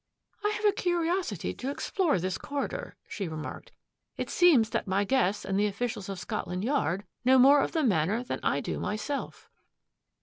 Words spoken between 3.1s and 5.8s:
remarked. ^^ It seems that my guests and the